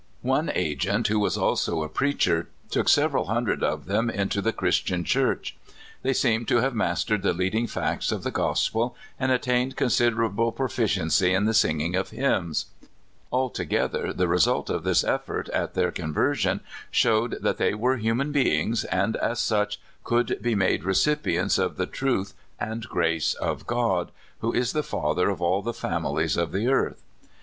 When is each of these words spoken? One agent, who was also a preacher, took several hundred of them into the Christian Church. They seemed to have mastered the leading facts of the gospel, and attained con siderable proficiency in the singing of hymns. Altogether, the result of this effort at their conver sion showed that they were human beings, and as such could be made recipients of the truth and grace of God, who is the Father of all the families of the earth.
One 0.23 0.49
agent, 0.55 1.09
who 1.09 1.19
was 1.19 1.37
also 1.37 1.83
a 1.83 1.87
preacher, 1.87 2.47
took 2.71 2.89
several 2.89 3.25
hundred 3.25 3.63
of 3.63 3.85
them 3.85 4.09
into 4.09 4.41
the 4.41 4.51
Christian 4.51 5.03
Church. 5.03 5.55
They 6.01 6.11
seemed 6.11 6.47
to 6.47 6.57
have 6.57 6.73
mastered 6.73 7.21
the 7.21 7.33
leading 7.35 7.67
facts 7.67 8.11
of 8.11 8.23
the 8.23 8.31
gospel, 8.31 8.95
and 9.19 9.31
attained 9.31 9.77
con 9.77 9.89
siderable 9.89 10.55
proficiency 10.55 11.35
in 11.35 11.45
the 11.45 11.53
singing 11.53 11.95
of 11.95 12.09
hymns. 12.09 12.65
Altogether, 13.31 14.11
the 14.11 14.27
result 14.27 14.71
of 14.71 14.83
this 14.83 15.03
effort 15.03 15.49
at 15.49 15.75
their 15.75 15.91
conver 15.91 16.33
sion 16.33 16.61
showed 16.89 17.37
that 17.39 17.57
they 17.57 17.75
were 17.75 17.97
human 17.97 18.31
beings, 18.31 18.83
and 18.85 19.15
as 19.17 19.39
such 19.39 19.79
could 20.03 20.39
be 20.41 20.55
made 20.55 20.83
recipients 20.83 21.59
of 21.59 21.77
the 21.77 21.85
truth 21.85 22.33
and 22.59 22.89
grace 22.89 23.35
of 23.35 23.67
God, 23.67 24.11
who 24.39 24.51
is 24.51 24.73
the 24.73 24.81
Father 24.81 25.29
of 25.29 25.43
all 25.43 25.61
the 25.61 25.75
families 25.75 26.37
of 26.37 26.51
the 26.53 26.69
earth. 26.69 27.03